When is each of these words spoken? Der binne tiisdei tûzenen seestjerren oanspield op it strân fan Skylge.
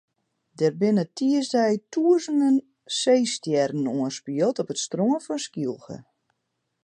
Der 0.59 0.71
binne 0.79 1.03
tiisdei 1.15 1.75
tûzenen 1.91 2.55
seestjerren 2.99 3.85
oanspield 3.95 4.55
op 4.61 4.69
it 4.73 4.83
strân 4.85 5.13
fan 5.25 5.39
Skylge. 5.45 5.97